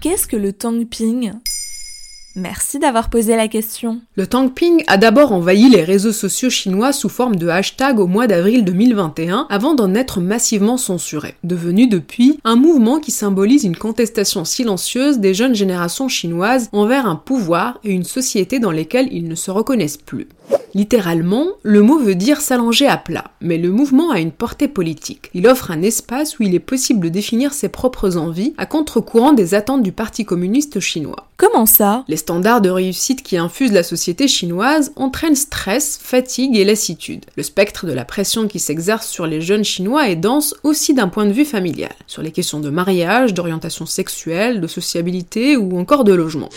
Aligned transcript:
Qu'est-ce 0.00 0.26
que 0.26 0.36
le 0.36 0.54
Tangping? 0.54 1.32
Merci 2.34 2.78
d'avoir 2.78 3.10
posé 3.10 3.36
la 3.36 3.48
question. 3.48 4.00
Le 4.14 4.26
Tangping 4.26 4.82
a 4.86 4.96
d'abord 4.96 5.32
envahi 5.32 5.68
les 5.68 5.84
réseaux 5.84 6.12
sociaux 6.12 6.48
chinois 6.48 6.94
sous 6.94 7.10
forme 7.10 7.36
de 7.36 7.48
hashtag 7.48 8.00
au 8.00 8.06
mois 8.06 8.26
d'avril 8.26 8.64
2021 8.64 9.46
avant 9.50 9.74
d'en 9.74 9.94
être 9.94 10.20
massivement 10.20 10.78
censuré. 10.78 11.34
Devenu 11.44 11.86
depuis 11.86 12.38
un 12.44 12.56
mouvement 12.56 12.98
qui 12.98 13.10
symbolise 13.10 13.64
une 13.64 13.76
contestation 13.76 14.46
silencieuse 14.46 15.18
des 15.18 15.34
jeunes 15.34 15.54
générations 15.54 16.08
chinoises 16.08 16.70
envers 16.72 17.04
un 17.04 17.16
pouvoir 17.16 17.78
et 17.84 17.90
une 17.90 18.04
société 18.04 18.58
dans 18.58 18.70
lesquelles 18.70 19.12
ils 19.12 19.28
ne 19.28 19.34
se 19.34 19.50
reconnaissent 19.50 19.98
plus. 19.98 20.28
Littéralement, 20.74 21.46
le 21.62 21.82
mot 21.82 21.98
veut 21.98 22.14
dire 22.14 22.40
s'allonger 22.40 22.86
à 22.86 22.96
plat, 22.96 23.32
mais 23.40 23.58
le 23.58 23.70
mouvement 23.70 24.10
a 24.10 24.20
une 24.20 24.32
portée 24.32 24.68
politique. 24.68 25.30
Il 25.34 25.46
offre 25.46 25.70
un 25.70 25.82
espace 25.82 26.38
où 26.38 26.42
il 26.42 26.54
est 26.54 26.60
possible 26.60 27.00
de 27.00 27.08
définir 27.08 27.52
ses 27.52 27.68
propres 27.68 28.16
envies 28.16 28.54
à 28.58 28.66
contre-courant 28.66 29.32
des 29.32 29.54
attentes 29.54 29.82
du 29.82 29.92
Parti 29.92 30.24
communiste 30.24 30.80
chinois. 30.80 31.26
Comment 31.36 31.66
ça? 31.66 32.04
Les 32.06 32.18
standards 32.18 32.60
de 32.60 32.68
réussite 32.68 33.22
qui 33.22 33.38
infusent 33.38 33.72
la 33.72 33.82
société 33.82 34.28
chinoise 34.28 34.92
entraînent 34.96 35.34
stress, 35.34 35.98
fatigue 36.00 36.56
et 36.56 36.64
lassitude. 36.64 37.24
Le 37.36 37.42
spectre 37.42 37.86
de 37.86 37.92
la 37.92 38.04
pression 38.04 38.46
qui 38.46 38.58
s'exerce 38.58 39.08
sur 39.08 39.26
les 39.26 39.40
jeunes 39.40 39.64
chinois 39.64 40.08
est 40.08 40.16
dense 40.16 40.54
aussi 40.64 40.92
d'un 40.92 41.08
point 41.08 41.24
de 41.24 41.32
vue 41.32 41.46
familial, 41.46 41.94
sur 42.06 42.20
les 42.20 42.30
questions 42.30 42.60
de 42.60 42.68
mariage, 42.68 43.32
d'orientation 43.32 43.86
sexuelle, 43.86 44.60
de 44.60 44.66
sociabilité 44.66 45.56
ou 45.56 45.78
encore 45.78 46.04
de 46.04 46.12
logement. 46.12 46.50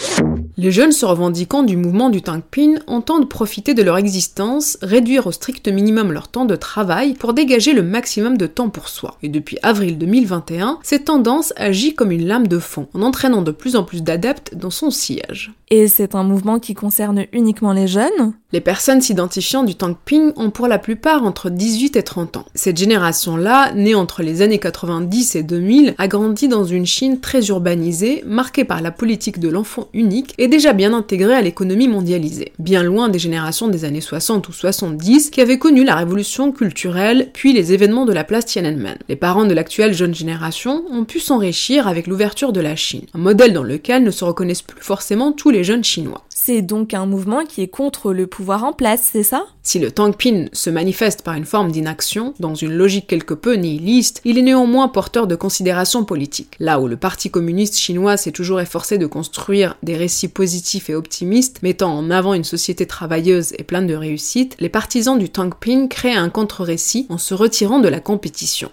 Les 0.56 0.72
jeunes 0.72 0.92
se 0.92 1.04
revendiquant 1.04 1.64
du 1.64 1.78
mouvement 1.78 2.12
du 2.12 2.22
Tangpin 2.22 2.76
entendent 2.86 3.28
profiter 3.28 3.74
de 3.74 3.82
leur 3.82 3.98
existence, 3.98 4.78
réduire 4.84 5.26
au 5.26 5.32
strict 5.32 5.68
minimum 5.68 6.12
leur 6.12 6.28
temps 6.28 6.46
de 6.46 6.56
travail 6.56 7.16
pour 7.16 7.34
dégager 7.34 7.74
le 7.74 7.82
maximum 7.82 8.38
de 8.38 8.46
temps 8.46 8.70
pour 8.70 8.88
soi. 8.88 9.18
Et 9.24 9.30
depuis 9.30 9.58
avril 9.64 9.98
2021, 9.98 10.78
cette 10.84 11.06
tendance 11.06 11.54
agit 11.58 11.96
comme 11.96 12.12
une 12.12 12.28
lame 12.28 12.48
de 12.48 12.60
fond, 12.60 12.88
en 12.94 13.02
entraînant 13.02 13.42
de 13.42 13.50
plus 13.50 13.76
en 13.76 13.84
plus 13.84 14.04
d'adeptes 14.04 14.54
dans 14.56 14.70
son 14.70 14.92
sillage. 14.92 15.54
Et 15.76 15.88
c'est 15.88 16.14
un 16.14 16.22
mouvement 16.22 16.60
qui 16.60 16.76
concerne 16.76 17.26
uniquement 17.34 17.74
les 17.74 17.88
jeunes 17.88 18.34
Les 18.52 18.62
personnes 18.62 19.02
s'identifiant 19.02 19.64
du 19.64 19.74
Tangping 19.74 20.32
ont 20.36 20.52
pour 20.52 20.68
la 20.68 20.78
plupart 20.78 21.24
entre 21.24 21.50
18 21.50 21.96
et 21.96 22.04
30 22.04 22.38
ans. 22.38 22.46
Cette 22.54 22.78
génération-là, 22.78 23.74
née 23.74 23.96
entre 23.96 24.22
les 24.22 24.44
années 24.44 24.60
90 24.60 25.36
et 25.36 25.42
2000, 25.42 25.96
a 25.98 26.08
grandi 26.08 26.48
dans 26.48 26.64
une 26.64 26.86
Chine 26.86 27.20
très 27.22 27.48
urbanisée, 27.48 28.22
marquée 28.24 28.66
par 28.66 28.84
la 28.84 28.92
politique 28.92 29.40
de 29.40 29.50
l'enfant 29.50 29.88
unique 29.96 30.36
et 30.38 30.48
déjà 30.48 30.74
bien 30.74 30.94
intégrée 30.94 31.34
à 31.34 31.42
l'économie 31.42 31.88
mondialisée. 31.88 32.54
Bien 32.60 32.84
loin 32.84 33.10
des 33.10 33.18
générations 33.18 33.68
des 33.68 33.84
années 33.84 34.00
60 34.00 34.48
ou 34.50 34.54
70 34.54 35.32
qui 35.32 35.42
avaient 35.42 35.58
connu 35.58 35.84
la 35.84 35.96
révolution 35.96 36.52
culturelle 36.52 37.32
puis 37.34 37.52
les 37.52 37.74
événements 37.74 38.06
de 38.06 38.14
la 38.14 38.24
place 38.24 38.46
Tiananmen. 38.46 39.00
Les 39.10 39.16
parents 39.16 39.46
de 39.46 39.56
l'actuelle 39.56 39.96
jeune 39.96 40.14
génération 40.14 40.84
ont 40.92 41.06
pu 41.06 41.20
s'enrichir 41.20 41.88
avec 41.88 42.06
l'ouverture 42.06 42.54
de 42.54 42.62
la 42.62 42.76
Chine, 42.76 43.08
un 43.16 43.18
modèle 43.18 43.54
dans 43.54 43.64
lequel 43.64 44.04
ne 44.04 44.12
se 44.12 44.24
reconnaissent 44.24 44.62
plus 44.62 44.84
forcément 44.84 45.32
tous 45.32 45.50
les 45.50 45.63
jeunes 45.64 45.84
chinois. 45.84 46.24
C'est 46.30 46.62
donc 46.62 46.94
un 46.94 47.06
mouvement 47.06 47.46
qui 47.46 47.62
est 47.62 47.70
contre 47.70 48.12
le 48.12 48.28
pouvoir 48.28 48.66
en 48.66 48.74
place, 48.74 49.10
c'est 49.14 49.24
ça? 49.24 49.46
Si 49.62 49.80
le 49.80 49.92
Tangpin 49.92 50.48
se 50.52 50.70
manifeste 50.70 51.22
par 51.22 51.36
une 51.36 51.46
forme 51.46 51.72
d'inaction, 51.72 52.34
dans 52.40 52.54
une 52.54 52.74
logique 52.74 53.08
quelque 53.08 53.34
peu 53.34 53.54
nihiliste, 53.54 54.20
il 54.26 54.38
est 54.38 54.42
néanmoins 54.42 54.90
porteur 54.90 55.26
de 55.26 55.36
considérations 55.36 56.04
politiques. 56.04 56.56
Là 56.60 56.82
où 56.82 56.88
le 56.90 56.98
Parti 56.98 57.32
communiste 57.32 57.78
chinois 57.78 58.18
s'est 58.18 58.34
toujours 58.34 58.60
efforcé 58.60 58.98
de 58.98 59.06
construire 59.06 59.78
des 59.84 59.96
récits 59.96 60.28
positifs 60.28 60.90
et 60.90 60.96
optimistes, 60.96 61.64
mettant 61.64 61.98
en 61.98 62.12
avant 62.12 62.34
une 62.34 62.44
société 62.44 62.86
travailleuse 62.86 63.54
et 63.58 63.64
pleine 63.64 63.88
de 63.88 63.96
réussite, 63.96 64.58
les 64.60 64.68
partisans 64.68 65.18
du 65.18 65.30
Tangpin 65.30 65.88
créent 65.88 66.14
un 66.14 66.30
contre-récit 66.30 67.06
en 67.08 67.18
se 67.18 67.34
retirant 67.34 67.80
de 67.80 67.88
la 67.88 68.02
compétition. 68.02 68.70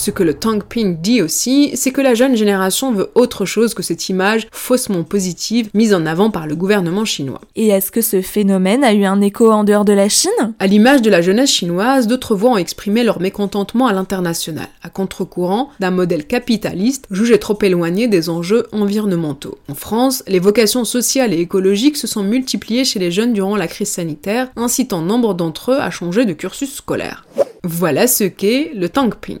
Ce 0.00 0.10
que 0.10 0.22
le 0.22 0.32
Tangping 0.32 0.96
dit 0.96 1.20
aussi, 1.20 1.72
c'est 1.74 1.90
que 1.90 2.00
la 2.00 2.14
jeune 2.14 2.34
génération 2.34 2.90
veut 2.90 3.10
autre 3.14 3.44
chose 3.44 3.74
que 3.74 3.82
cette 3.82 4.08
image 4.08 4.48
faussement 4.50 5.02
positive 5.02 5.68
mise 5.74 5.92
en 5.92 6.06
avant 6.06 6.30
par 6.30 6.46
le 6.46 6.56
gouvernement 6.56 7.04
chinois. 7.04 7.42
Et 7.54 7.68
est-ce 7.68 7.92
que 7.92 8.00
ce 8.00 8.22
phénomène 8.22 8.82
a 8.82 8.94
eu 8.94 9.04
un 9.04 9.20
écho 9.20 9.52
en 9.52 9.62
dehors 9.62 9.84
de 9.84 9.92
la 9.92 10.08
Chine? 10.08 10.54
À 10.58 10.66
l'image 10.66 11.02
de 11.02 11.10
la 11.10 11.20
jeunesse 11.20 11.50
chinoise, 11.50 12.06
d'autres 12.06 12.34
voix 12.34 12.52
ont 12.52 12.56
exprimé 12.56 13.04
leur 13.04 13.20
mécontentement 13.20 13.88
à 13.88 13.92
l'international, 13.92 14.68
à 14.82 14.88
contre-courant 14.88 15.68
d'un 15.80 15.90
modèle 15.90 16.26
capitaliste 16.26 17.04
jugé 17.10 17.38
trop 17.38 17.58
éloigné 17.60 18.08
des 18.08 18.30
enjeux 18.30 18.68
environnementaux. 18.72 19.58
En 19.68 19.74
France, 19.74 20.24
les 20.26 20.38
vocations 20.38 20.86
sociales 20.86 21.34
et 21.34 21.40
écologiques 21.40 21.98
se 21.98 22.06
sont 22.06 22.22
multipliées 22.22 22.86
chez 22.86 23.00
les 23.00 23.10
jeunes 23.10 23.34
durant 23.34 23.54
la 23.54 23.68
crise 23.68 23.90
sanitaire, 23.90 24.48
incitant 24.56 25.02
nombre 25.02 25.34
d'entre 25.34 25.72
eux 25.72 25.78
à 25.78 25.90
changer 25.90 26.24
de 26.24 26.32
cursus 26.32 26.72
scolaire. 26.72 27.26
Voilà 27.64 28.06
ce 28.06 28.24
qu'est 28.24 28.70
le 28.74 28.88
Tangping. 28.88 29.40